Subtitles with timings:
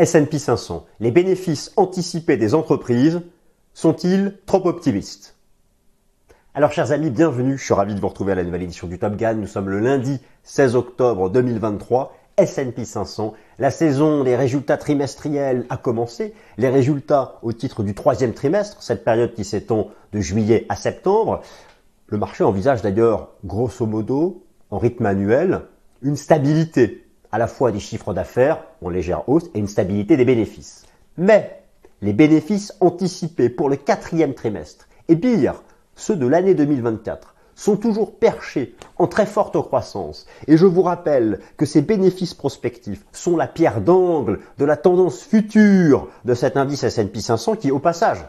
[0.00, 3.20] S&P 500, les bénéfices anticipés des entreprises
[3.74, 5.36] sont-ils trop optimistes?
[6.54, 8.98] Alors chers amis, bienvenue, je suis ravi de vous retrouver à la nouvelle édition du
[8.98, 9.34] Top Gun.
[9.34, 13.34] Nous sommes le lundi 16 octobre 2023, S&P 500.
[13.58, 16.32] La saison des résultats trimestriels a commencé.
[16.56, 21.42] Les résultats au titre du troisième trimestre, cette période qui s'étend de juillet à septembre.
[22.06, 25.60] Le marché envisage d'ailleurs, grosso modo, en rythme annuel,
[26.00, 30.24] une stabilité à la fois des chiffres d'affaires en légère hausse et une stabilité des
[30.24, 30.84] bénéfices.
[31.16, 31.62] Mais
[32.02, 35.62] les bénéfices anticipés pour le quatrième trimestre, et pire,
[35.94, 40.26] ceux de l'année 2024, sont toujours perchés en très forte croissance.
[40.46, 45.22] Et je vous rappelle que ces bénéfices prospectifs sont la pierre d'angle de la tendance
[45.22, 48.24] future de cet indice S&P 500 qui, au passage,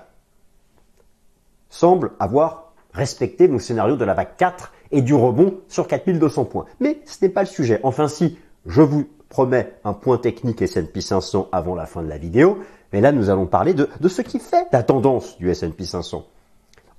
[1.70, 6.66] semble avoir respecté mon scénario de la vague 4 et du rebond sur 4200 points.
[6.82, 7.80] Mais ce n'est pas le sujet.
[7.84, 12.18] Enfin si, je vous promets un point technique S&P 500 avant la fin de la
[12.18, 12.60] vidéo,
[12.94, 16.26] mais là nous allons parler de, ce qui fait la tendance du S&P 500.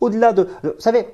[0.01, 1.07] Au-delà de, vous savez,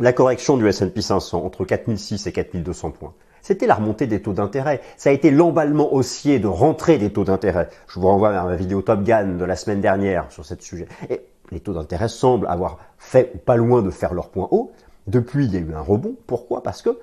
[0.00, 4.32] la correction du S&P 500 entre 4006 et 4200 points, c'était la remontée des taux
[4.32, 4.80] d'intérêt.
[4.96, 7.68] Ça a été l'emballement haussier de rentrée des taux d'intérêt.
[7.88, 10.86] Je vous renvoie vers ma vidéo Top Gun de la semaine dernière sur ce sujet.
[11.10, 14.70] Et les taux d'intérêt semblent avoir fait pas loin de faire leur point haut.
[15.08, 16.14] Depuis, il y a eu un rebond.
[16.28, 16.62] Pourquoi?
[16.62, 16.96] Parce que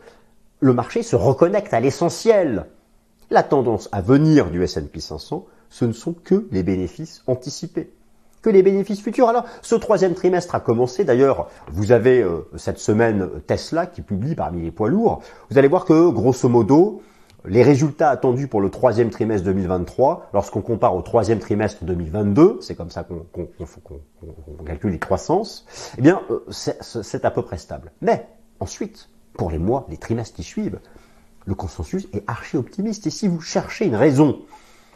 [0.62, 2.66] le marché se reconnecte à l'essentiel.
[3.32, 7.92] La tendance à venir du S&P 500, ce ne sont que les bénéfices anticipés,
[8.42, 9.30] que les bénéfices futurs.
[9.30, 11.04] Alors, ce troisième trimestre a commencé.
[11.04, 15.22] D'ailleurs, vous avez euh, cette semaine Tesla qui publie parmi les poids lourds.
[15.52, 17.04] Vous allez voir que, grosso modo,
[17.46, 22.74] les résultats attendus pour le troisième trimestre 2023, lorsqu'on compare au troisième trimestre 2022, c'est
[22.74, 23.48] comme ça qu'on
[24.66, 25.68] calcule les croissances,
[26.00, 27.92] eh bien, euh, c'est à peu près stable.
[28.02, 28.28] Mais
[28.60, 30.80] ensuite, pour les mois, les trimestres qui suivent,
[31.50, 33.08] le consensus est archi optimiste.
[33.08, 34.40] Et si vous cherchez une raison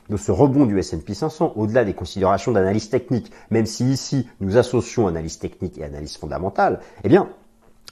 [0.10, 4.56] de ce rebond du S&P 500, au-delà des considérations d'analyse technique, même si ici nous
[4.56, 7.28] associons analyse technique et analyse fondamentale, eh bien,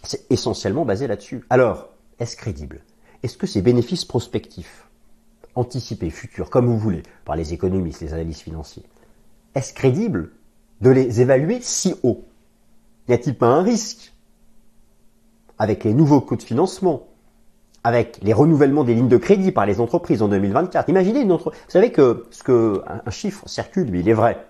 [0.03, 1.43] c'est essentiellement basé là-dessus.
[1.49, 2.83] Alors, est-ce crédible?
[3.23, 4.87] Est-ce que ces bénéfices prospectifs,
[5.55, 8.83] anticipés, futurs, comme vous voulez, par les économistes, les analystes financiers,
[9.55, 10.33] est-ce crédible
[10.81, 12.25] de les évaluer si haut?
[13.07, 14.13] N'y a-t-il pas un risque
[15.57, 17.07] avec les nouveaux coûts de financement?
[17.83, 20.89] Avec les renouvellements des lignes de crédit par les entreprises en 2024.
[20.89, 21.61] Imaginez une entreprise.
[21.65, 24.45] Vous savez que ce que un, chiffre circule, lui, il est vrai,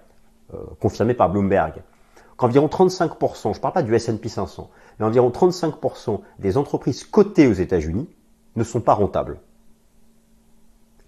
[0.54, 1.82] euh, confirmé par Bloomberg,
[2.38, 7.48] qu'environ 35%, je ne parle pas du S&P 500, mais environ 35% des entreprises cotées
[7.48, 8.10] aux États-Unis
[8.56, 9.40] ne sont pas rentables.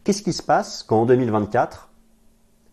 [0.04, 1.90] Qu'est-ce qui se passe quand en 2024,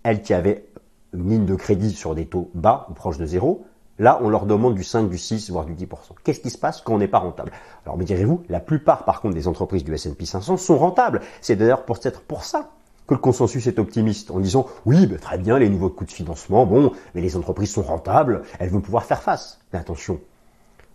[0.03, 0.67] elles qui avaient
[1.13, 3.65] une ligne de crédit sur des taux bas ou proches de zéro
[4.01, 5.87] Là, on leur demande du 5, du 6, voire du 10%.
[6.25, 7.53] Qu'est-ce qui se passe quand on n'est pas rentable?
[7.85, 11.21] Alors, me direz-vous, la plupart, par contre, des entreprises du S&P 500 sont rentables.
[11.43, 12.71] C'est d'ailleurs peut-être pour ça
[13.07, 16.65] que le consensus est optimiste, en disant oui, très bien, les nouveaux coûts de financement,
[16.65, 19.61] bon, mais les entreprises sont rentables, elles vont pouvoir faire face.
[19.75, 20.19] Mais attention,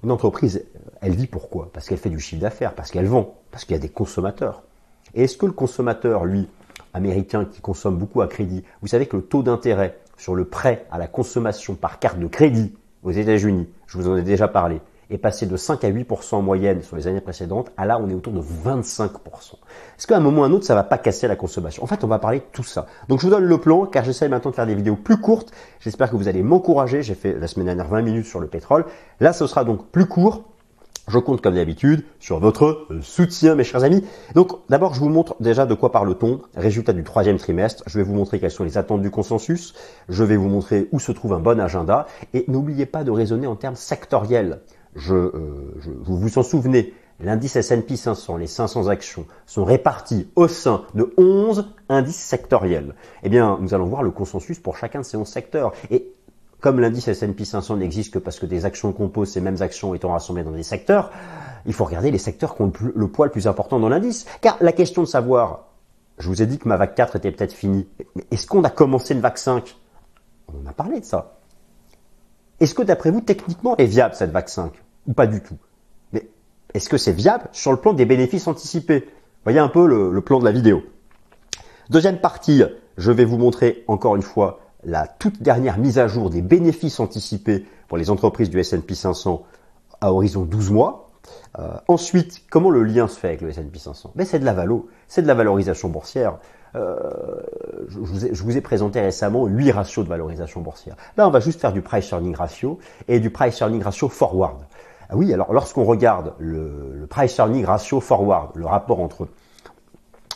[0.03, 0.65] une entreprise,
[0.99, 1.69] elle vit pourquoi?
[1.73, 4.63] Parce qu'elle fait du chiffre d'affaires, parce qu'elle vend, parce qu'il y a des consommateurs.
[5.13, 6.49] Et est-ce que le consommateur, lui,
[6.95, 10.87] américain, qui consomme beaucoup à crédit, vous savez que le taux d'intérêt sur le prêt
[10.89, 12.73] à la consommation par carte de crédit
[13.05, 16.41] aux États-Unis, je vous en ai déjà parlé, est passé de 5 à 8% en
[16.41, 19.11] moyenne sur les années précédentes, à là on est autour de 25%.
[19.97, 21.83] Est-ce qu'à un moment ou à un autre, ça va pas casser la consommation?
[21.83, 22.87] En fait, on va parler de tout ça.
[23.07, 25.51] Donc je vous donne le plan, car j'essaie maintenant de faire des vidéos plus courtes.
[25.79, 27.03] J'espère que vous allez m'encourager.
[27.03, 28.85] J'ai fait la semaine dernière 20 minutes sur le pétrole.
[29.19, 30.43] Là, ce sera donc plus court.
[31.07, 34.03] Je compte comme d'habitude sur votre euh, soutien, mes chers amis.
[34.33, 36.41] Donc d'abord, je vous montre déjà de quoi parle-t-on.
[36.55, 37.83] Résultat du troisième trimestre.
[37.85, 39.75] Je vais vous montrer quelles sont les attentes du consensus.
[40.09, 42.07] Je vais vous montrer où se trouve un bon agenda.
[42.33, 44.61] Et n'oubliez pas de raisonner en termes sectoriels.
[44.95, 50.47] Je, euh, vous vous en souvenez, l'indice S&P 500, les 500 actions, sont répartis au
[50.47, 52.95] sein de 11 indices sectoriels.
[53.21, 55.73] Eh bien, nous allons voir le consensus pour chacun de ces 11 secteurs.
[56.59, 60.11] Comme l'indice S&P 500 n'existe que parce que des actions composent ces mêmes actions étant
[60.11, 61.11] rassemblées dans des secteurs,
[61.65, 64.25] il faut regarder les secteurs qui ont le, poids le plus important dans l'indice.
[64.41, 65.65] Car la question de savoir,
[66.17, 68.69] je vous ai dit que ma vague 4 était peut-être finie, mais est-ce qu'on a
[68.69, 69.75] commencé une vague 5
[70.47, 71.37] On a parlé de ça.
[72.59, 74.71] Est-ce que d'après vous, techniquement, est viable cette vague 5
[75.07, 75.57] Ou pas du tout?
[76.13, 76.27] Mais
[76.73, 79.09] est-ce que c'est viable sur le plan des bénéfices anticipés?
[79.43, 80.83] Voyez un peu le plan de la vidéo.
[81.89, 82.63] Deuxième partie,
[82.97, 86.99] je vais vous montrer encore une fois la toute dernière mise à jour des bénéfices
[86.99, 89.43] anticipés pour les entreprises du S&P 500
[89.99, 91.09] à horizon 12 mois.
[91.57, 94.55] Euh, ensuite, comment le lien se fait avec le S&P 500 ben, C'est de la
[95.07, 96.37] c'est de la valorisation boursière.
[96.75, 96.95] Euh,
[97.87, 100.95] je, vous ai, présenté récemment 8 ratios de valorisation boursière.
[101.17, 104.59] Là, on va juste faire du price earning ratio et du price earning ratio forward.
[105.09, 109.27] Ah oui, alors lorsqu'on regarde le, le price earning ratio forward, le rapport entre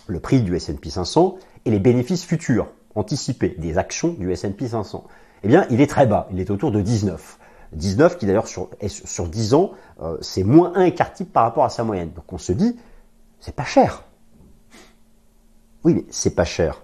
[0.08, 1.36] le prix du S&P 500
[1.66, 2.68] et les bénéfices futurs
[3.00, 5.06] anticipé des actions du S&P 500,
[5.44, 6.28] eh bien, il est très bas.
[6.32, 7.40] Il est autour de 19.
[7.74, 11.64] 19 qui d'ailleurs sur, sur 10 ans, euh, c'est moins 1 écart type par rapport
[11.64, 12.12] à sa moyenne.
[12.16, 12.78] Donc on se dit,
[13.40, 14.04] c'est pas cher.
[15.84, 16.84] Oui, mais c'est pas cher.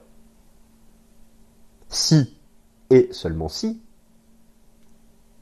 [1.90, 2.38] Si,
[2.90, 3.82] et seulement si,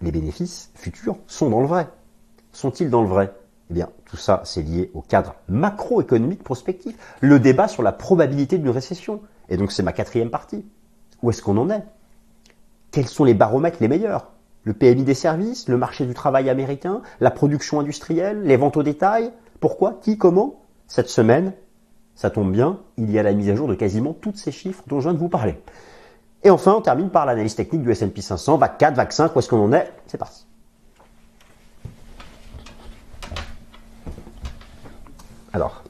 [0.01, 1.87] les bénéfices futurs sont dans le vrai.
[2.51, 3.33] Sont-ils dans le vrai?
[3.69, 6.95] Eh bien, tout ça, c'est lié au cadre macroéconomique prospectif.
[7.21, 9.21] Le débat sur la probabilité d'une récession.
[9.53, 10.65] Et donc, c'est ma quatrième partie.
[11.21, 11.83] Où est-ce qu'on en est?
[12.89, 14.31] Quels sont les baromètres les meilleurs?
[14.63, 18.81] Le PMI des services, le marché du travail américain, la production industrielle, les ventes au
[18.81, 19.31] détail?
[19.59, 20.00] Pourquoi?
[20.01, 20.17] Qui?
[20.17, 20.63] Comment?
[20.88, 21.53] Cette semaine,
[22.15, 24.83] ça tombe bien, il y a la mise à jour de quasiment tous ces chiffres
[24.88, 25.61] dont je viens de vous parler.
[26.44, 29.39] Et enfin, on termine par l'analyse technique du S&P 500, VAC 4, VAC 5, où
[29.39, 29.94] est-ce qu'on en est?
[30.07, 30.47] C'est parti.
[35.53, 35.83] Alors.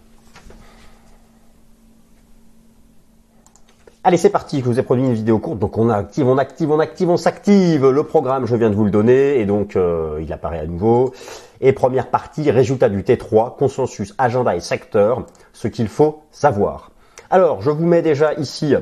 [4.05, 6.69] Allez, c'est parti, je vous ai produit une vidéo courte, donc on active, on active,
[6.69, 7.88] on active, on s'active.
[7.88, 11.13] Le programme, je viens de vous le donner, et donc euh, il apparaît à nouveau.
[11.61, 16.91] Et première partie, résultat du T3, consensus, agenda et secteur, ce qu'il faut savoir.
[17.29, 18.75] Alors, je vous mets déjà ici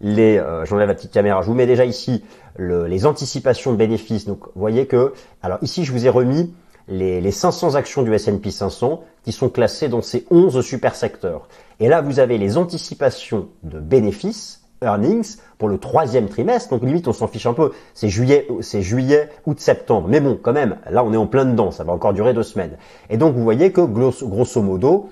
[0.00, 2.22] les, euh, j'enlève la petite caméra, je vous mets déjà ici
[2.56, 4.24] les anticipations de bénéfices.
[4.24, 6.54] Donc, vous voyez que, alors ici, je vous ai remis
[6.86, 11.48] les, les 500 actions du S&P 500 qui sont classées dans ces 11 super secteurs.
[11.80, 16.70] Et là, vous avez les anticipations de bénéfices, earnings, pour le troisième trimestre.
[16.70, 17.72] Donc limite, on s'en fiche un peu.
[17.94, 20.08] C'est juillet, c'est juillet, août, septembre.
[20.08, 21.70] Mais bon, quand même, là, on est en plein dedans.
[21.70, 22.76] Ça va encore durer deux semaines.
[23.08, 25.10] Et donc, vous voyez que grosso modo,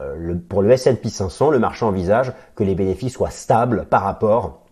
[0.00, 4.62] euh, pour le S&P 500, le marché envisage que les bénéfices soient stables par rapport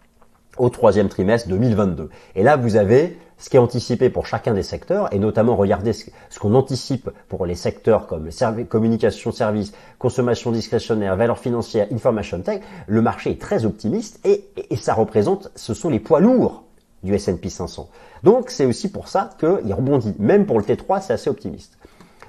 [0.59, 2.11] au troisième trimestre 2022.
[2.35, 5.93] Et là, vous avez ce qui est anticipé pour chacun des secteurs, et notamment regardez
[5.93, 8.29] ce, qu'on anticipe pour les secteurs comme
[8.69, 14.77] communication, services, consommation discrétionnaire, valeurs financières, information tech, le marché est très optimiste et, et
[14.77, 16.65] ça représente, ce sont les poids lourds
[17.03, 17.89] du S&P 500.
[18.23, 20.15] Donc c'est aussi pour ça qu'il rebondit.
[20.19, 21.79] Même pour le T3, c'est assez optimiste.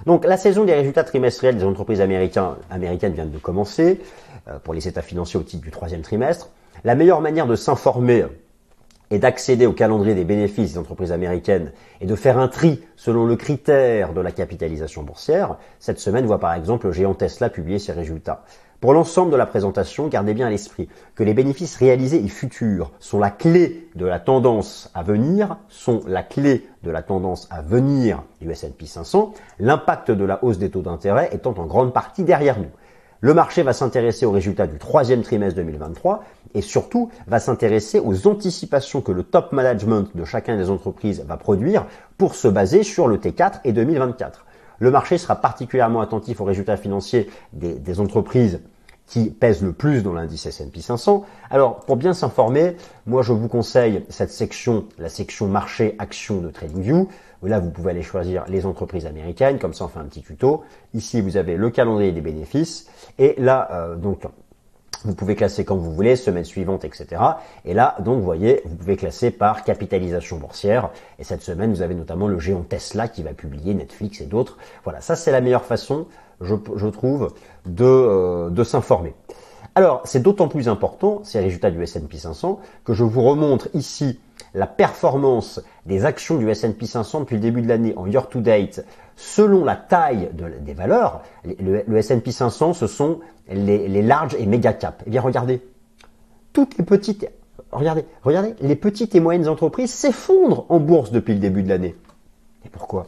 [0.06, 4.00] Donc la saison des résultats trimestriels des entreprises américaines, américaines vient de commencer
[4.48, 6.50] euh, pour les états financiers au titre du troisième trimestre.
[6.84, 8.26] La meilleure manière de s'informer
[9.12, 13.26] et d'accéder au calendrier des bénéfices des entreprises américaines et de faire un tri selon
[13.26, 17.78] le critère de la capitalisation boursière, cette semaine voit par exemple le géant Tesla publier
[17.78, 18.44] ses résultats.
[18.82, 22.92] Pour l'ensemble de la présentation, gardez bien à l'esprit que les bénéfices réalisés et futurs
[22.98, 27.62] sont la clé de la tendance à venir, sont la clé de la tendance à
[27.62, 32.24] venir du S&P 500, l'impact de la hausse des taux d'intérêt étant en grande partie
[32.24, 32.72] derrière nous.
[33.24, 36.24] Le marché va s'intéresser aux résultats du troisième trimestre 2023
[36.56, 41.38] et surtout va s'intéresser aux anticipations que le top management de chacun des entreprises va
[41.38, 41.86] produire
[42.18, 44.44] pour se baser sur le T4 et 2024.
[44.80, 48.62] Le marché sera particulièrement attentif aux résultats financiers des, entreprises
[49.06, 51.24] qui pèse le plus dans l'indice S&P 500.
[51.52, 52.76] Alors, pour bien s'informer,
[53.06, 57.08] moi je vous conseille cette section, la section marché action de TradingView.
[57.44, 60.64] Là, vous pouvez aller choisir les entreprises américaines, comme ça on fait un petit tuto.
[60.94, 62.88] Ici, vous avez le calendrier des bénéfices.
[63.18, 64.24] Et là, euh, donc,
[65.04, 67.22] vous pouvez classer comme vous voulez, semaine suivante, etc.
[67.66, 70.92] Et là, donc, vous voyez, vous pouvez classer par capitalisation boursière.
[71.18, 74.58] Et cette semaine, vous avez notamment le géant Tesla qui va publier Netflix et d'autres.
[74.84, 76.06] Voilà, ça c'est la meilleure façon
[76.42, 77.34] je, trouve,
[77.66, 79.14] de, euh, de s'informer.
[79.76, 84.20] Alors, c'est d'autant plus important, ces résultats du S&P 500, que je vous remontre ici
[84.54, 88.40] la performance des actions du S&P 500 depuis le début de l'année en year to
[88.40, 88.86] date
[89.16, 91.22] selon la taille des valeurs.
[91.46, 93.20] Le, S&P 500, ce sont
[93.50, 95.04] les, les large et méga cap.
[95.06, 95.62] Eh bien, regardez,
[96.54, 97.30] toutes les petites,
[97.72, 101.96] regardez, regardez, les petites et moyennes entreprises s'effondrent en bourse depuis le début de l'année.
[102.66, 103.08] Et pourquoi?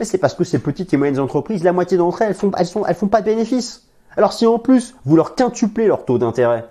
[0.00, 2.66] C'est parce que ces petites et moyennes entreprises, la moitié d'entre elles, elles font, elles,
[2.86, 3.88] elles font pas de bénéfices.
[4.16, 6.66] Alors si en plus vous leur quintuplez leur taux d'intérêt,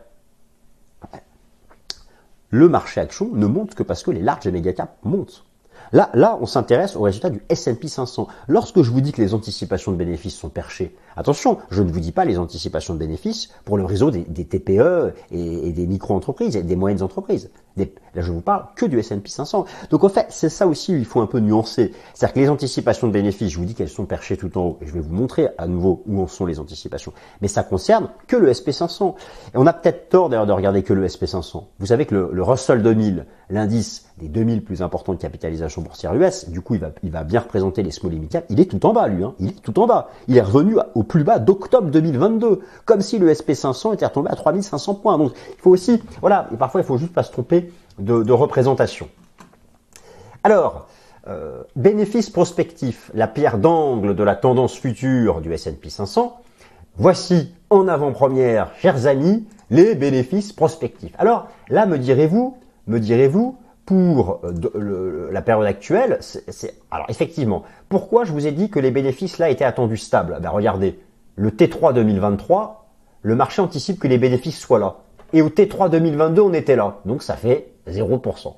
[2.55, 5.43] le marché action ne monte que parce que les larges et caps montent.
[5.91, 8.27] Là, là, on s'intéresse aux résultats du S&P 500.
[8.47, 11.99] Lorsque je vous dis que les anticipations de bénéfices sont perchées, attention, je ne vous
[11.99, 16.63] dis pas les anticipations de bénéfices pour le réseau des, TPE et, des micro-entreprises et
[16.63, 17.51] des moyennes entreprises.
[17.77, 19.65] Là, je vous parle que du S&P 500.
[19.89, 21.93] Donc, en fait, c'est ça aussi où il faut un peu nuancer.
[22.13, 24.77] C'est-à-dire que les anticipations de bénéfices, je vous dis qu'elles sont perchées tout en haut,
[24.81, 27.13] et je vais vous montrer à nouveau où en sont les anticipations.
[27.41, 29.15] Mais ça concerne que le SP 500.
[29.53, 31.67] Et on a peut-être tort d'ailleurs de regarder que le SP 500.
[31.79, 36.13] Vous savez que le, le Russell 2000, l'indice des 2000 plus importants de capitalisation boursière
[36.15, 38.85] US, du coup il va, il va bien représenter les small et il est tout
[38.85, 39.33] en bas lui, hein.
[39.39, 40.09] il est tout en bas.
[40.27, 44.35] Il est revenu au plus bas d'octobre 2022, comme si le SP500 était retombé à
[44.35, 45.17] 3500 points.
[45.17, 47.64] Donc il faut aussi, voilà, et parfois il faut juste pas se tromper
[47.99, 49.09] de, représentation.
[50.43, 50.87] Alors,
[51.27, 56.39] euh, bénéfice prospectif, la pierre d'angle de la tendance future du S&P 500,
[56.97, 61.13] voici en avant-première, chers amis, les bénéfices prospectifs.
[61.17, 68.25] Alors là, me direz-vous, me direz-vous, pour euh, la période actuelle, c'est alors effectivement, pourquoi
[68.25, 70.37] je vous ai dit que les bénéfices là étaient attendus stables?
[70.41, 70.99] Ben regardez,
[71.35, 72.87] le T3 2023,
[73.21, 74.97] le marché anticipe que les bénéfices soient là.
[75.33, 76.97] Et au T3 2022, on était là.
[77.05, 78.53] Donc ça fait 0%.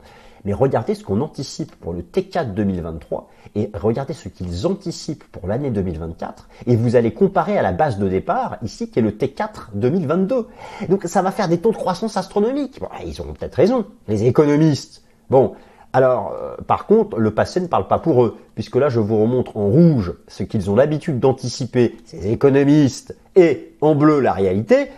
[0.45, 5.47] Mais regardez ce qu'on anticipe pour le T4 2023 et regardez ce qu'ils anticipent pour
[5.47, 9.11] l'année 2024 et vous allez comparer à la base de départ ici qui est le
[9.11, 10.47] T4 2022.
[10.89, 12.79] Donc ça va faire des taux de croissance astronomiques.
[13.05, 15.03] Ils ont peut-être raison, les économistes.
[15.29, 15.55] Bon,
[15.93, 19.19] alors, euh, par contre, le passé ne parle pas pour eux, puisque là, je vous
[19.19, 24.89] remontre en rouge ce qu'ils ont l'habitude d'anticiper, ces économistes, et en bleu, la réalité.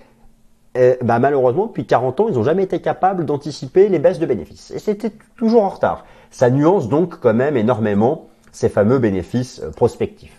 [1.01, 4.71] Bah, malheureusement, depuis 40 ans, ils n'ont jamais été capables d'anticiper les baisses de bénéfices.
[4.71, 6.05] Et c'était toujours en retard.
[6.31, 10.37] Ça nuance donc quand même énormément ces fameux bénéfices euh, prospectifs.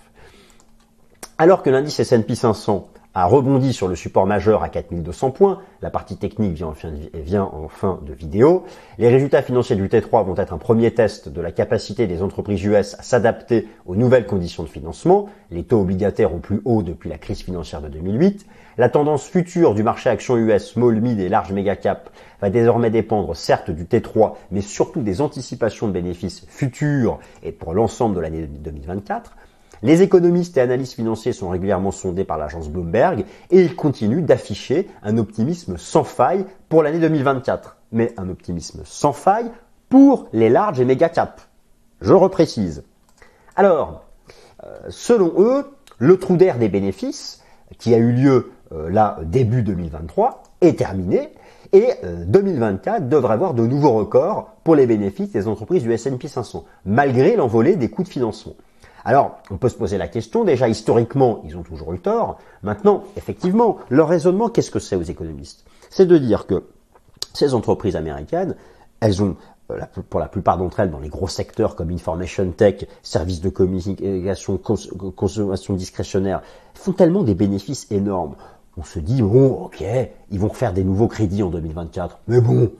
[1.38, 5.90] Alors que l'indice S&P 500 a rebondi sur le support majeur à 4200 points, la
[5.90, 6.68] partie technique vient
[7.42, 8.64] en, fin de, vidéo.
[8.98, 12.64] Les résultats financiers du T3 vont être un premier test de la capacité des entreprises
[12.64, 17.10] US à s'adapter aux nouvelles conditions de financement, les taux obligataires au plus haut depuis
[17.10, 18.46] la crise financière de 2008.
[18.78, 22.90] La tendance future du marché action US small, mid et large méga cap va désormais
[22.90, 28.20] dépendre certes du T3, mais surtout des anticipations de bénéfices futurs et pour l'ensemble de
[28.20, 29.32] l'année 2024.
[29.82, 34.88] Les économistes et analystes financiers sont régulièrement sondés par l'agence Bloomberg et ils continuent d'afficher
[35.02, 37.76] un optimisme sans faille pour l'année 2024.
[37.92, 39.50] Mais un optimisme sans faille
[39.88, 41.48] pour les larges et méga caps.
[42.02, 42.84] Je reprécise.
[43.56, 44.04] Alors,
[44.64, 45.64] euh, selon eux,
[45.98, 47.42] le trou d'air des bénéfices,
[47.78, 51.32] qui a eu lieu euh, là début 2023, est terminé
[51.72, 51.94] et
[52.26, 56.64] 2024 euh, devrait avoir de nouveaux records pour les bénéfices des entreprises du S&P 500,
[56.84, 58.54] malgré l'envolée des coûts de financement.
[59.04, 62.38] Alors, on peut se poser la question, déjà historiquement, ils ont toujours eu tort.
[62.62, 65.64] Maintenant, effectivement, leur raisonnement, qu'est-ce que c'est aux économistes?
[65.88, 66.64] C'est de dire que
[67.32, 68.56] ces entreprises américaines,
[69.00, 69.36] elles ont,
[69.70, 73.48] euh, pour la plupart d'entre elles, dans les gros secteurs comme information tech, services de
[73.48, 76.42] communication, consommation discrétionnaire,
[76.74, 78.34] font tellement des bénéfices énormes.
[78.76, 79.82] On se dit, bon, ok,
[80.30, 82.70] ils vont faire des nouveaux crédits en 2024, mais bon,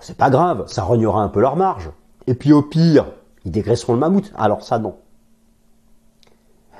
[0.00, 1.90] c'est pas grave, ça rognera un peu leur marge.
[2.26, 3.06] Et puis au pire,
[3.46, 4.32] ils dégraisseront le mammouth.
[4.36, 4.96] Alors ça, non.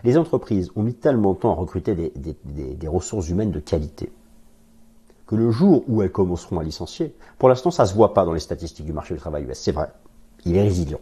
[0.04, 4.12] Les entreprises ont mis tellement de temps à recruter des, ressources humaines de qualité
[5.26, 8.24] que le jour où elles commenceront à licencier, pour l'instant ça ne se voit pas
[8.24, 9.90] dans les statistiques du marché du travail US, c'est vrai,
[10.44, 11.00] il est résilient.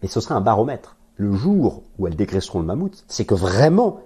[0.00, 0.96] Mais ce sera un baromètre.
[1.16, 4.00] Le jour où elles dégraisseront le mammouth, c'est que vraiment,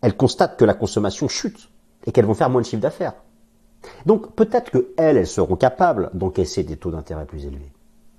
[0.00, 1.70] elles constatent que la consommation chute
[2.06, 3.14] et qu'elles vont faire moins de chiffre d'affaires.
[4.06, 7.72] Donc peut-être qu'elles, elles seront capables d'encaisser des taux d'intérêt plus élevés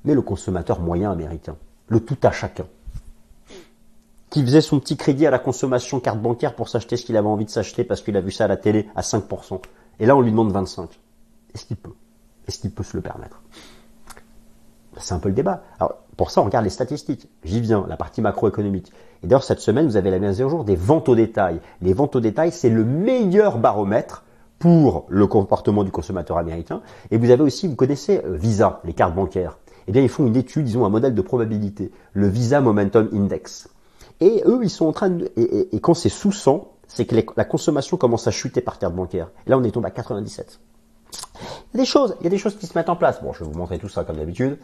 [0.04, 1.56] mais le consommateur moyen américain,
[1.88, 2.66] le tout à chacun,
[4.30, 7.28] qui faisait son petit crédit à la consommation carte bancaire pour s'acheter ce qu'il avait
[7.28, 9.62] envie de s'acheter parce qu'il a vu ça à la télé à 5%.
[10.00, 10.90] Et là, on lui demande 25.
[11.54, 11.92] Est-ce qu'il peut?
[12.48, 13.42] Est-ce qu'il peut se le permettre?
[14.98, 15.64] C'est un peu le débat.
[15.80, 17.30] Alors, pour ça, on regarde les statistiques.
[17.44, 18.92] J'y viens, la partie macroéconomique.
[19.24, 21.60] Et d'ailleurs, cette semaine, vous avez la mise au jour des ventes au détail.
[21.82, 24.24] Les ventes au détail, c'est le meilleur baromètre
[24.60, 26.82] pour le comportement du consommateur américain.
[27.10, 29.58] Et vous avez aussi, vous connaissez euh, Visa, les cartes bancaires
[29.88, 33.10] eh bien, ils font une étude, ils ont un modèle de probabilité, le Visa Momentum
[33.14, 33.70] Index.
[34.20, 35.32] Et eux, ils sont en train de...
[35.36, 39.30] Et, quand c'est sous 100, c'est que la consommation commence à chuter par carte bancaire.
[39.48, 40.60] Et là, on est tombé à 97.
[41.74, 43.22] Il y a des choses, il y a des choses qui se mettent en place.
[43.24, 44.58] Bon, je vais vous montrer tout ça comme d'habitude.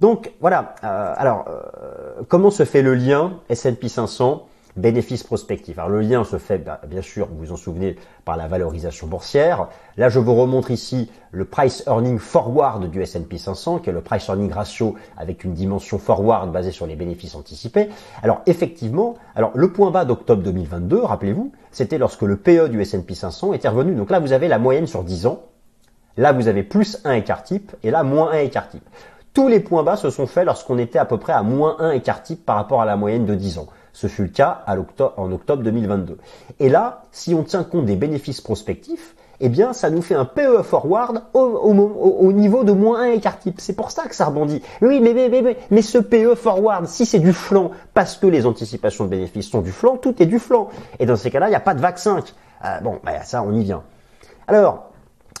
[0.00, 0.74] Donc voilà.
[0.84, 4.46] Euh, alors, euh, comment se fait le lien S&P 500
[4.76, 5.78] Bénéfices prospectifs.
[5.78, 9.06] Alors le lien se fait bah, bien sûr, vous vous en souvenez, par la valorisation
[9.06, 9.68] boursière.
[9.96, 14.00] Là, je vous remontre ici le price earning forward du S&P 500, qui est le
[14.00, 17.88] price earning ratio avec une dimension forward basée sur les bénéfices anticipés.
[18.22, 19.14] Alors effectivement,
[19.54, 23.94] le point bas d'octobre 2022, rappelez-vous, c'était lorsque le PE du S&P 500 était revenu.
[23.94, 25.42] Donc là, vous avez la moyenne sur 10 ans.
[26.16, 28.88] Là, vous avez plus 1 écart type et là, moins 1 écart type.
[29.32, 31.92] Tous les points bas se sont faits lorsqu'on était à peu près à moins 1
[31.92, 33.68] écart type par rapport à la moyenne de 10 ans.
[33.92, 34.64] Ce fut le cas
[35.16, 36.18] en octobre 2022.
[36.58, 40.26] Et là, si on tient compte des bénéfices prospectifs, eh bien, ça nous fait un
[40.26, 43.60] PE forward au, niveau de moins 1 écart type.
[43.60, 44.62] C'est pour ça que ça rebondit.
[44.82, 49.04] Oui, mais, mais, mais, ce PE forward, si c'est du flanc, parce que les anticipations
[49.04, 50.68] de bénéfices sont du flanc, tout est du flanc.
[50.98, 52.22] Et dans ces cas-là, il n'y a pas de vaccin.
[52.64, 53.82] Euh, bon, ben, ça, on y vient.
[54.46, 54.90] Alors,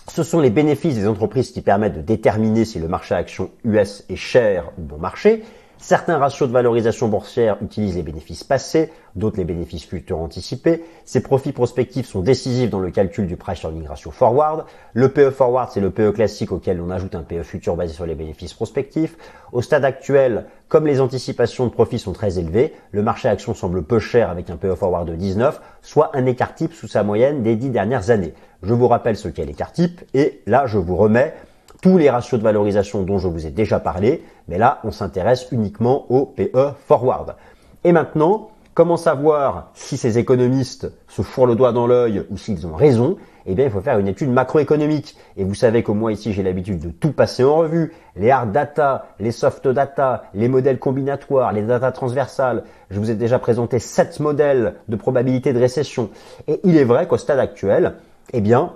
[0.08, 4.04] ce sont les bénéfices des entreprises qui permettent de déterminer si le marché action US
[4.08, 5.44] est cher ou bon marché.
[5.82, 10.84] Certains ratios de valorisation boursière utilisent les bénéfices passés, d'autres les bénéfices futurs anticipés.
[11.06, 14.66] Ces profits prospectifs sont décisifs dans le calcul du price earning ratio forward.
[14.92, 18.04] Le PE forward, c'est le PE classique auquel on ajoute un PE futur basé sur
[18.04, 19.16] les bénéfices prospectifs.
[19.52, 23.82] Au stade actuel, comme les anticipations de profits sont très élevées, le marché action semble
[23.82, 27.42] peu cher avec un PE forward de 19, soit un écart type sous sa moyenne
[27.42, 28.34] des dix dernières années.
[28.62, 31.32] Je vous rappelle ce qu'est l'écart type et là je vous remets
[31.80, 35.46] tous les ratios de valorisation dont je vous ai déjà parlé, mais là, on s'intéresse
[35.52, 37.36] uniquement au PE forward.
[37.84, 42.66] Et maintenant, comment savoir si ces économistes se fourrent le doigt dans l'œil ou s'ils
[42.66, 43.16] ont raison?
[43.46, 45.16] Eh bien, il faut faire une étude macroéconomique.
[45.36, 47.94] Et vous savez que moi, ici, j'ai l'habitude de tout passer en revue.
[48.16, 52.64] Les hard data, les soft data, les modèles combinatoires, les data transversales.
[52.90, 56.10] Je vous ai déjà présenté sept modèles de probabilité de récession.
[56.48, 57.94] Et il est vrai qu'au stade actuel,
[58.32, 58.72] eh bien,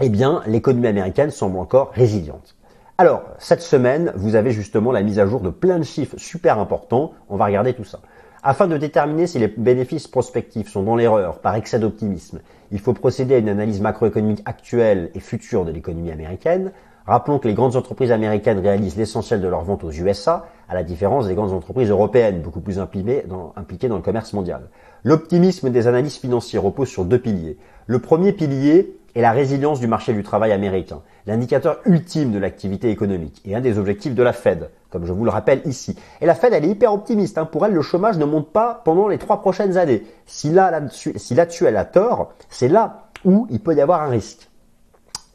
[0.00, 2.54] eh bien, l'économie américaine semble encore résiliente.
[2.96, 6.60] Alors, cette semaine, vous avez justement la mise à jour de plein de chiffres super
[6.60, 7.10] importants.
[7.28, 7.98] On va regarder tout ça.
[8.44, 12.38] Afin de déterminer si les bénéfices prospectifs sont dans l'erreur par excès d'optimisme,
[12.70, 16.70] il faut procéder à une analyse macroéconomique actuelle et future de l'économie américaine.
[17.04, 20.84] Rappelons que les grandes entreprises américaines réalisent l'essentiel de leurs ventes aux USA, à la
[20.84, 24.68] différence des grandes entreprises européennes, beaucoup plus impliquées dans, le commerce mondial.
[25.02, 27.58] L'optimisme des analyses financières repose sur deux piliers.
[27.86, 32.90] Le premier pilier et la résilience du marché du travail américain, l'indicateur ultime de l'activité
[32.90, 35.96] économique et un des objectifs de la Fed, comme je vous le rappelle ici.
[36.20, 37.38] Et la Fed, elle est hyper optimiste.
[37.38, 37.46] Hein.
[37.46, 40.04] Pour elle, le chômage ne monte pas pendant les trois prochaines années.
[40.26, 44.02] Si là, là-dessus, si là-dessus elle a tort, c'est là où il peut y avoir
[44.02, 44.50] un risque.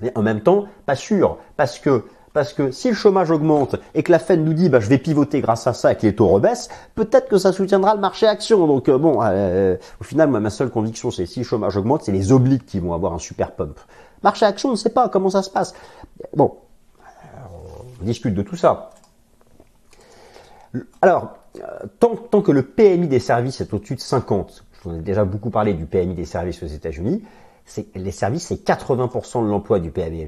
[0.01, 4.03] Mais en même temps, pas sûr, parce que parce que si le chômage augmente et
[4.03, 6.15] que la Fed nous dit bah, je vais pivoter grâce à ça et que les
[6.15, 8.67] taux rebaissent, peut-être que ça soutiendra le marché action.
[8.67, 12.03] Donc euh, bon, euh, au final, moi, ma seule conviction, c'est si le chômage augmente,
[12.03, 13.79] c'est les obliques qui vont avoir un super pump.
[14.24, 15.74] Marché action, on ne sait pas comment ça se passe.
[16.36, 16.57] Bon,
[18.01, 18.91] on discute de tout ça.
[21.01, 21.62] Alors, euh,
[22.00, 25.25] tant, tant que le PMI des services est au-dessus de 50, je vous ai déjà
[25.25, 27.24] beaucoup parlé du PMI des services aux États-Unis,
[27.95, 30.27] les services, c'est 80% de l'emploi du PMI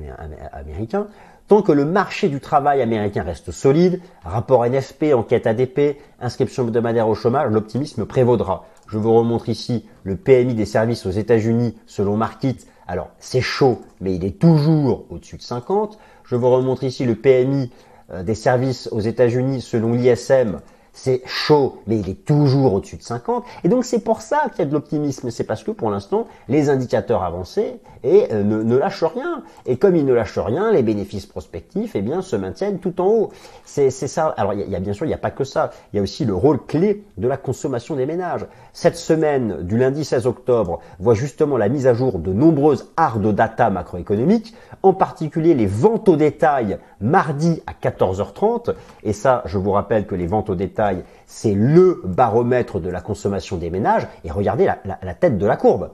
[0.52, 1.08] américain.
[1.52, 7.10] Tant que le marché du travail américain reste solide, rapport NFP, enquête ADP, inscription hebdomadaire
[7.10, 8.68] au chômage, l'optimisme prévaudra.
[8.88, 12.66] Je vous remontre ici le PMI des services aux États-Unis selon Market.
[12.88, 16.00] Alors, c'est chaud, mais il est toujours au-dessus de 50.
[16.24, 17.70] Je vous remontre ici le PMI
[18.12, 20.62] euh, des services aux États-Unis selon l'ISM
[20.94, 23.46] c'est chaud, mais il est toujours au-dessus de 50.
[23.64, 25.30] Et donc c'est pour ça qu'il y a de l'optimisme.
[25.32, 29.44] C'est parce que pour l'instant, les indicateurs avancés et euh, ne, lâchent rien.
[29.66, 33.06] Et comme ils ne lâchent rien, les bénéfices prospectifs eh bien, se maintiennent tout en
[33.06, 33.30] haut.
[33.64, 34.28] C'est ça.
[34.38, 35.72] Alors il y, a, bien sûr, il n'y a pas que ça.
[35.94, 38.46] Il y a aussi le rôle clé de la consommation des ménages.
[38.74, 43.34] Cette semaine, du lundi 16 octobre, voit justement la mise à jour de nombreuses hard
[43.34, 48.74] data macroéconomiques, en particulier les ventes au détail mardi à 14h30.
[49.04, 50.81] Et ça, je vous rappelle que les ventes au détail
[51.26, 54.08] c'est le baromètre de la consommation des ménages.
[54.24, 55.92] Et regardez la, tête de la courbe.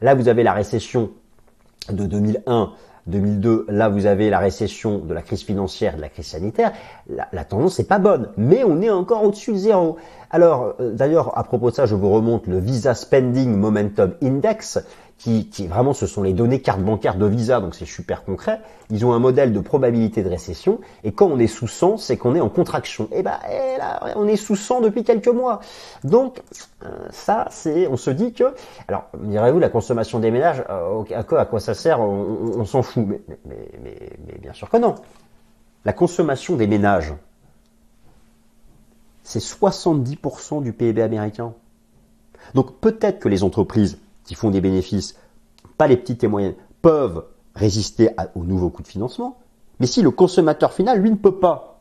[0.00, 1.10] Là, vous avez la récession
[1.90, 2.72] de 2001
[3.08, 6.72] 2002, là vous avez la récession de la crise financière, de la crise sanitaire,
[7.08, 9.96] la, tendance n'est pas bonne, mais on est encore au-dessus de zéro.
[10.30, 14.78] Alors euh, d'ailleurs à propos de ça, je vous remonte le Visa Spending Momentum Index,
[15.18, 18.60] qui, qui, vraiment ce sont les données carte bancaire de Visa, donc c'est super concret.
[18.90, 22.16] Ils ont un modèle de probabilité de récession, et quand on est sous 100, c'est
[22.16, 23.08] qu'on est en contraction.
[23.10, 23.36] Et eh ben
[23.78, 25.60] là, on est sous 100 depuis quelques mois.
[26.04, 26.40] Donc
[26.84, 28.54] euh, ça, c'est, on se dit que,
[28.86, 32.00] alors direz-vous la consommation des ménages, euh, à quoi, ça sert?
[32.00, 33.20] On, s'en fout, mais,
[33.82, 34.94] mais bien sûr que non.
[35.84, 37.14] La consommation des ménages,
[39.24, 41.52] c'est 70% du PIB américain.
[42.54, 45.16] Donc peut-être que les entreprises qui font des bénéfices,
[45.78, 49.38] pas les petites et moyennes, peuvent résister aux nouveaux coûts de financement.
[49.80, 51.80] Mais si le consommateur final, lui, ne peut pas.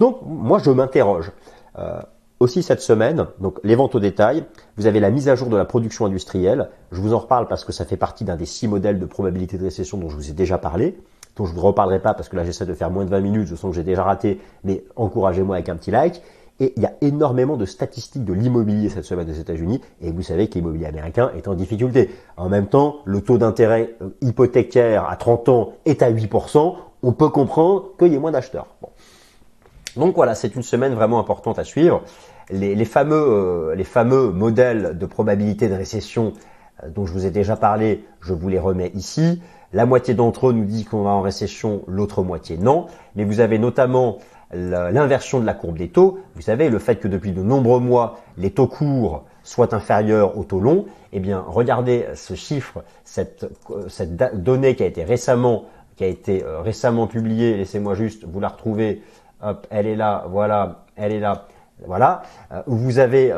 [0.00, 1.30] Donc, moi, je m'interroge.
[1.78, 2.00] Euh,
[2.40, 4.44] aussi cette semaine, donc les ventes au détail,
[4.76, 6.70] vous avez la mise à jour de la production industrielle.
[6.90, 9.56] Je vous en reparle parce que ça fait partie d'un des six modèles de probabilité
[9.56, 10.98] de récession dont je vous ai déjà parlé,
[11.36, 13.20] dont je ne vous reparlerai pas parce que là j'essaie de faire moins de 20
[13.20, 16.20] minutes, je sens que j'ai déjà raté, mais encouragez-moi avec un petit like.
[16.62, 20.46] Il y a énormément de statistiques de l'immobilier cette semaine aux États-Unis, et vous savez
[20.46, 22.10] que l'immobilier américain est en difficulté.
[22.36, 27.12] En même temps, le taux d'intérêt euh, hypothécaire à 30 ans est à 8%, on
[27.12, 28.68] peut comprendre qu'il y ait moins d'acheteurs.
[29.96, 32.02] Donc voilà, c'est une semaine vraiment importante à suivre.
[32.50, 33.16] Les, fameux,
[33.76, 36.32] euh, fameux modèles de probabilité de récession
[36.84, 39.42] euh, dont je vous ai déjà parlé, je vous les remets ici.
[39.72, 42.86] La moitié d'entre eux nous dit qu'on va en récession, l'autre moitié non.
[43.16, 44.18] Mais vous avez notamment
[44.52, 48.18] l'inversion de la courbe des taux, vous savez, le fait que depuis de nombreux mois,
[48.36, 53.46] les taux courts soient inférieurs aux taux longs, eh bien, regardez ce chiffre, cette,
[53.88, 55.64] cette donnée qui a été récemment
[55.96, 57.56] qui a été euh, récemment publiée.
[57.56, 59.02] Laissez-moi juste vous la retrouver.
[59.70, 61.48] Elle est là, voilà, elle est là,
[61.84, 62.22] voilà.
[62.52, 63.34] Euh, vous avez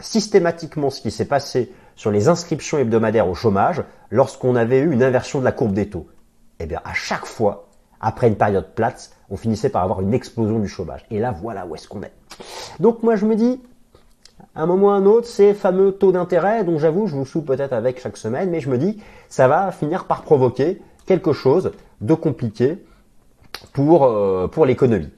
[0.00, 5.02] systématiquement ce qui s'est passé sur les inscriptions hebdomadaires au chômage lorsqu'on avait eu une
[5.02, 6.08] inversion de la courbe des taux.
[6.58, 7.68] Eh bien, à chaque fois,
[8.00, 11.04] après une période plate, on finissait par avoir une explosion du chômage.
[11.10, 12.12] Et là, voilà où est-ce qu'on est.
[12.80, 13.60] Donc moi, je me dis,
[14.54, 17.24] à un moment ou à un autre, ces fameux taux d'intérêt, dont j'avoue, je vous
[17.24, 21.32] soupe peut-être avec chaque semaine, mais je me dis, ça va finir par provoquer quelque
[21.32, 22.78] chose de compliqué
[23.72, 25.10] pour, euh, l'économie.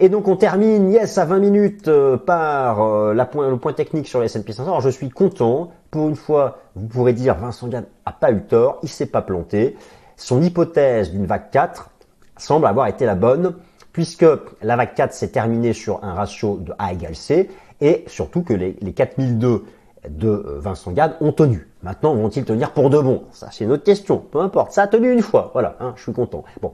[0.00, 4.20] Et donc on termine, yes, à 20 minutes euh, par euh, le point technique sur
[4.20, 4.68] les S&P 500.
[4.68, 5.70] Alors je suis content.
[5.90, 9.22] Pour une fois, vous pourrez dire Vincent Gann a pas eu tort, il s'est pas
[9.22, 9.76] planté.
[10.16, 11.90] Son hypothèse d'une vague 4
[12.36, 13.54] semble avoir été la bonne
[13.92, 14.26] puisque
[14.62, 18.52] la vague 4 s'est terminée sur un ratio de A égale C et surtout que
[18.52, 19.64] les, les 4002
[20.08, 21.68] de euh, Vincent Gade ont tenu.
[21.82, 23.24] Maintenant, vont-ils tenir pour de bon?
[23.32, 24.18] Ça, c'est une autre question.
[24.18, 24.72] Peu importe.
[24.72, 25.50] Ça a tenu une fois.
[25.52, 26.44] Voilà, hein, je suis content.
[26.60, 26.72] Bon,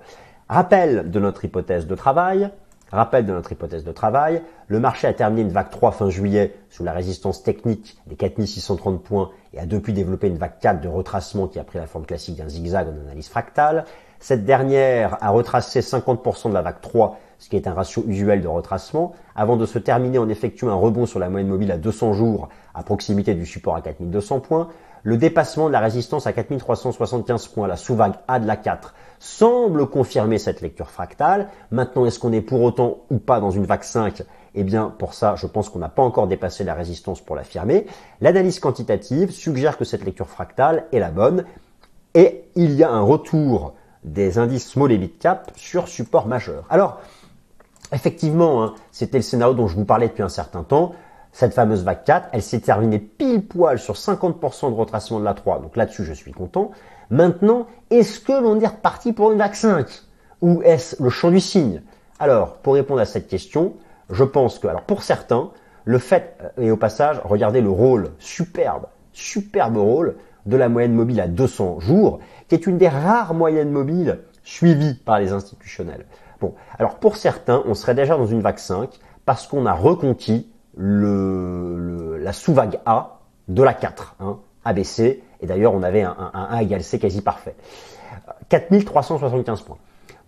[0.49, 2.51] rappel de notre hypothèse de travail.
[2.92, 4.42] Rappel de notre hypothèse de travail.
[4.66, 9.01] Le marché a terminé une vague 3 fin juillet sous la résistance technique des 4630
[9.03, 12.05] points et a depuis développé une vague 4 de retracement qui a pris la forme
[12.05, 13.85] classique d'un zigzag en analyse fractale.
[14.20, 18.42] Cette dernière a retracé 50% de la vague 3 ce qui est un ratio usuel
[18.42, 21.78] de retracement, avant de se terminer en effectuant un rebond sur la moyenne mobile à
[21.78, 24.68] 200 jours à proximité du support à 4200 points,
[25.02, 29.87] le dépassement de la résistance à 4375 points, la sous-vague A de la 4, semble
[29.87, 31.48] confirmer cette lecture fractale.
[31.70, 34.22] Maintenant, est-ce qu'on est pour autant ou pas dans une vague 5
[34.54, 37.87] Eh bien, pour ça, je pense qu'on n'a pas encore dépassé la résistance pour l'affirmer.
[38.20, 41.46] L'analyse quantitative suggère que cette lecture fractale est la bonne
[42.12, 43.72] et il y a un retour
[44.04, 46.64] des indices small et mid cap sur support majeur.
[46.70, 47.00] Alors,
[47.92, 50.92] Effectivement, hein, c'était le scénario dont je vous parlais depuis un certain temps.
[51.32, 55.34] Cette fameuse vague 4, elle s'est terminée pile poil sur 50% de retracement de la
[55.34, 55.60] 3.
[55.60, 56.70] Donc là-dessus, je suis content.
[57.10, 59.86] Maintenant, est-ce que l'on est reparti pour une vague 5
[60.42, 61.82] Ou est-ce le champ du signe?
[62.18, 63.74] Alors, pour répondre à cette question,
[64.08, 65.50] je pense que, alors pour certains,
[65.84, 70.94] le fait, euh, et au passage, regardez le rôle superbe, superbe rôle de la moyenne
[70.94, 76.07] mobile à 200 jours, qui est une des rares moyennes mobiles suivies par les institutionnels.
[76.40, 78.90] Bon, alors pour certains, on serait déjà dans une vague 5
[79.26, 85.83] parce qu'on a reconquis la sous-vague A de la 4, hein, ABC, et d'ailleurs on
[85.83, 87.55] avait un, un, A égale C quasi parfait.
[88.48, 89.79] 4375 points.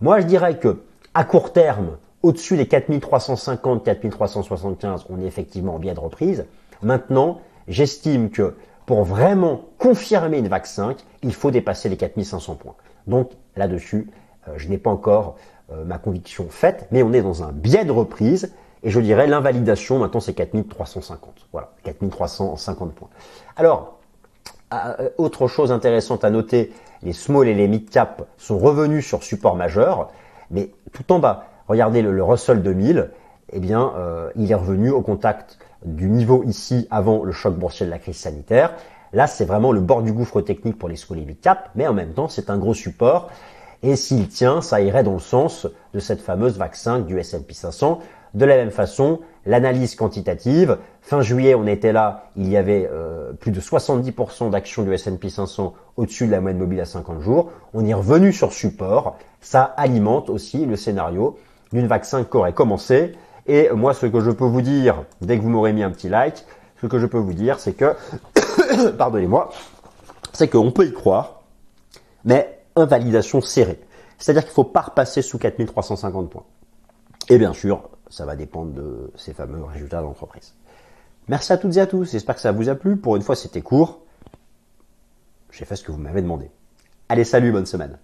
[0.01, 0.81] Moi je dirais que
[1.13, 6.45] à court terme, au-dessus des 4350, 4375, on est effectivement en biais de reprise.
[6.81, 12.75] Maintenant, j'estime que pour vraiment confirmer une vague 5, il faut dépasser les 4500 points.
[13.07, 14.09] Donc là-dessus,
[14.47, 15.35] euh, je n'ai pas encore
[15.71, 19.27] euh, ma conviction faite, mais on est dans un biais de reprise, et je dirais
[19.27, 21.47] l'invalidation, maintenant c'est 4350.
[21.51, 23.09] Voilà, 4350 points.
[23.55, 23.99] Alors,
[24.73, 29.23] euh, autre chose intéressante à noter, les small et les mid cap sont revenus sur
[29.23, 30.11] support majeur,
[30.51, 33.11] mais tout en bas, regardez le, Russell 2000,
[33.55, 33.93] eh bien,
[34.35, 38.17] il est revenu au contact du niveau ici avant le choc boursier de la crise
[38.17, 38.73] sanitaire.
[39.13, 41.93] Là, c'est vraiment le bord du gouffre technique pour les small et cap, mais en
[41.93, 43.29] même temps, c'est un gros support.
[43.83, 47.99] Et s'il tient, ça irait dans le sens de cette fameuse vaccin du S&P 500.
[48.33, 53.33] De la même façon, l'analyse quantitative, fin juillet, on était là, il y avait euh,
[53.33, 57.51] plus de 70% d'actions du S&P 500 au-dessus de la moyenne mobile à 50 jours.
[57.73, 59.17] On est revenu sur support.
[59.41, 61.37] Ça alimente aussi le scénario
[61.73, 63.13] d'une vaccin qui aurait commencé.
[63.47, 66.09] Et moi, ce que je peux vous dire, dès que vous m'aurez mis un petit
[66.09, 66.45] like,
[66.81, 67.95] ce que je peux vous dire, c'est que,
[68.97, 69.51] pardonnez-moi,
[70.31, 71.41] c'est qu'on peut y croire,
[72.25, 73.79] mais invalidation serrée.
[74.17, 76.45] C'est-à-dire qu'il ne faut pas repasser sous 4350 points.
[77.29, 80.53] Et bien sûr, ça va dépendre de ces fameux résultats d'entreprise.
[81.27, 82.97] Merci à toutes et à tous, j'espère que ça vous a plu.
[82.97, 84.01] Pour une fois, c'était court.
[85.51, 86.49] J'ai fait ce que vous m'avez demandé.
[87.09, 87.97] Allez, salut, bonne semaine.